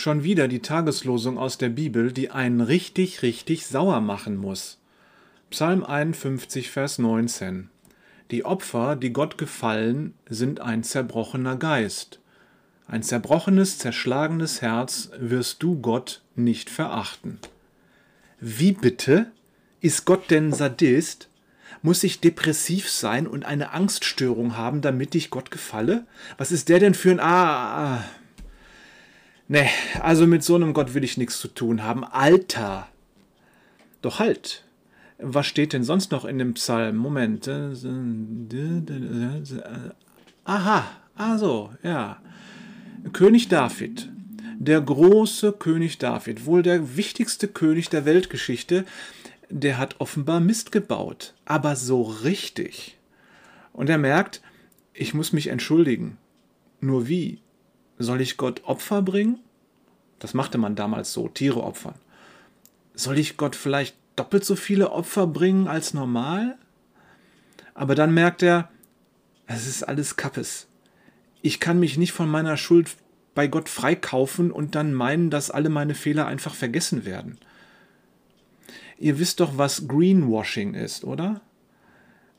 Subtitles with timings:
[0.00, 4.78] Schon wieder die Tageslosung aus der Bibel, die einen richtig, richtig sauer machen muss.
[5.50, 7.68] Psalm 51, Vers 19.
[8.30, 12.18] Die Opfer, die Gott gefallen, sind ein zerbrochener Geist.
[12.88, 17.38] Ein zerbrochenes, zerschlagenes Herz wirst du Gott nicht verachten.
[18.40, 19.30] Wie bitte?
[19.82, 21.28] Ist Gott denn Sadist?
[21.82, 26.06] Muss ich depressiv sein und eine Angststörung haben, damit ich Gott gefalle?
[26.38, 27.20] Was ist der denn für ein...
[27.20, 28.04] Ah, ah.
[29.52, 29.68] Nee,
[30.00, 32.04] also mit so einem Gott will ich nichts zu tun haben.
[32.04, 32.86] Alter!
[34.00, 34.64] Doch halt!
[35.18, 36.96] Was steht denn sonst noch in dem Psalm?
[36.96, 37.50] Moment.
[40.44, 40.84] Aha,
[41.16, 42.22] also, ja.
[43.12, 44.08] König David.
[44.56, 48.84] Der große König David, wohl der wichtigste König der Weltgeschichte,
[49.48, 51.34] der hat offenbar Mist gebaut.
[51.44, 52.98] Aber so richtig.
[53.72, 54.42] Und er merkt,
[54.94, 56.18] ich muss mich entschuldigen.
[56.80, 57.40] Nur wie?
[58.00, 59.40] Soll ich Gott Opfer bringen?
[60.20, 61.96] Das machte man damals so, Tiere opfern.
[62.94, 66.56] Soll ich Gott vielleicht doppelt so viele Opfer bringen als normal?
[67.74, 68.70] Aber dann merkt er,
[69.46, 70.66] es ist alles Kappes.
[71.42, 72.96] Ich kann mich nicht von meiner Schuld
[73.34, 77.38] bei Gott freikaufen und dann meinen, dass alle meine Fehler einfach vergessen werden.
[78.98, 81.42] Ihr wisst doch, was Greenwashing ist, oder?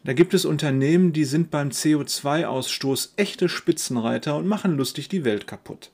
[0.04, 5.46] Da gibt es Unternehmen, die sind beim CO2-Ausstoß echte Spitzenreiter und machen lustig die Welt
[5.46, 5.92] kaputt.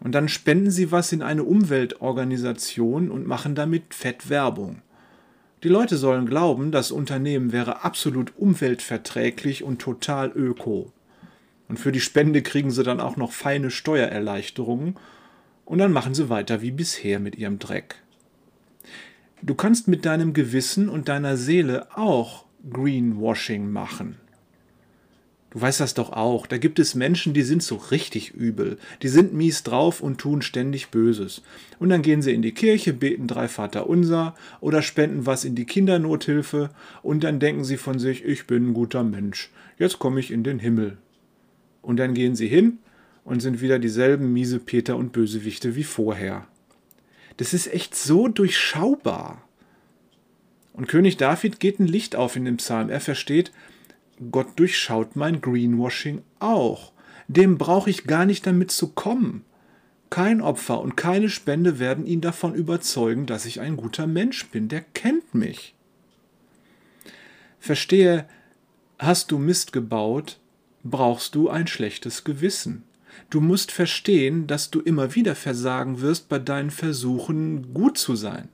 [0.00, 4.82] Und dann spenden sie was in eine Umweltorganisation und machen damit fett Werbung.
[5.62, 10.92] Die Leute sollen glauben, das Unternehmen wäre absolut umweltverträglich und total öko.
[11.68, 14.96] Und für die Spende kriegen sie dann auch noch feine Steuererleichterungen
[15.64, 17.96] und dann machen sie weiter wie bisher mit ihrem Dreck.
[19.42, 24.16] Du kannst mit deinem Gewissen und deiner Seele auch Greenwashing machen.
[25.50, 29.08] Du weißt das doch auch, da gibt es Menschen, die sind so richtig übel, die
[29.08, 31.40] sind mies drauf und tun ständig Böses.
[31.78, 35.54] Und dann gehen sie in die Kirche, beten drei Vater unser oder spenden was in
[35.54, 36.70] die Kindernothilfe
[37.02, 40.42] und dann denken sie von sich, ich bin ein guter Mensch, jetzt komme ich in
[40.42, 40.98] den Himmel.
[41.80, 42.78] Und dann gehen sie hin
[43.24, 46.46] und sind wieder dieselben miese Peter und Bösewichte wie vorher.
[47.38, 49.42] Das ist echt so durchschaubar.
[50.76, 52.90] Und König David geht ein Licht auf in dem Psalm.
[52.90, 53.50] Er versteht,
[54.30, 56.92] Gott durchschaut mein Greenwashing auch.
[57.28, 59.44] Dem brauche ich gar nicht damit zu kommen.
[60.10, 64.68] Kein Opfer und keine Spende werden ihn davon überzeugen, dass ich ein guter Mensch bin.
[64.68, 65.74] Der kennt mich.
[67.58, 68.28] Verstehe,
[68.98, 70.38] hast du Mist gebaut,
[70.84, 72.84] brauchst du ein schlechtes Gewissen.
[73.30, 78.50] Du musst verstehen, dass du immer wieder versagen wirst bei deinen Versuchen, gut zu sein.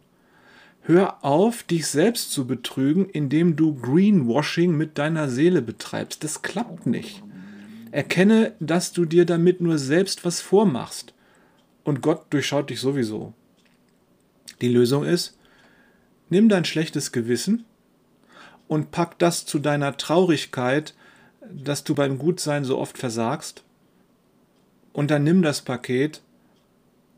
[0.85, 6.25] Hör auf, dich selbst zu betrügen, indem du Greenwashing mit deiner Seele betreibst.
[6.25, 7.23] Das klappt nicht.
[7.93, 11.15] Erkenne, dass du dir damit nur selbst was vormachst.
[11.85, 13.33] Und Gott durchschaut dich sowieso.
[14.61, 15.39] Die Lösung ist,
[16.31, 17.65] nimm dein schlechtes Gewissen
[18.67, 20.95] und pack das zu deiner Traurigkeit,
[21.49, 23.63] dass du beim Gutsein so oft versagst.
[24.93, 26.23] Und dann nimm das Paket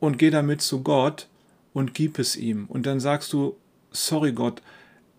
[0.01, 1.29] und geh damit zu Gott
[1.75, 2.65] und gib es ihm.
[2.69, 3.57] Und dann sagst du,
[3.91, 4.63] sorry Gott,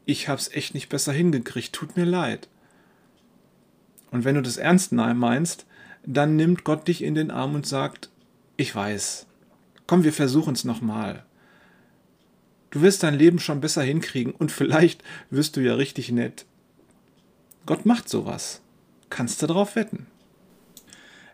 [0.05, 2.47] ich hab's echt nicht besser hingekriegt, tut mir leid.
[4.09, 5.67] Und wenn du das ernst meinst,
[6.05, 8.09] dann nimmt Gott dich in den Arm und sagt,
[8.57, 9.27] ich weiß,
[9.85, 11.23] komm, wir versuchen es nochmal.
[12.71, 16.45] Du wirst dein Leben schon besser hinkriegen und vielleicht wirst du ja richtig nett.
[17.65, 18.61] Gott macht sowas.
[19.09, 20.07] Kannst du darauf wetten.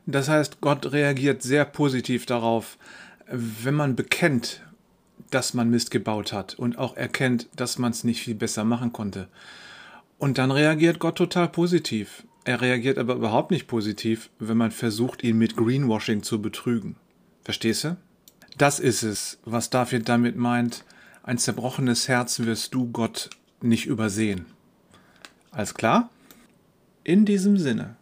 [0.06, 2.78] Das heißt, Gott reagiert sehr positiv darauf,
[3.28, 4.62] wenn man bekennt,
[5.30, 8.92] dass man Mist gebaut hat und auch erkennt, dass man es nicht viel besser machen
[8.92, 9.28] konnte.
[10.18, 12.26] Und dann reagiert Gott total positiv.
[12.44, 16.96] Er reagiert aber überhaupt nicht positiv, wenn man versucht, ihn mit Greenwashing zu betrügen.
[17.44, 17.98] Verstehst du?
[18.58, 20.84] Das ist es, was David damit meint.
[21.24, 23.30] Ein zerbrochenes Herz wirst du Gott
[23.62, 24.46] nicht übersehen.
[25.52, 26.10] Alles klar?
[27.04, 27.96] In diesem Sinne.